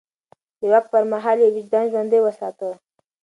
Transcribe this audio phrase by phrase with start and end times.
[0.59, 2.69] د واک پر مهال يې وجدان ژوندی وساته.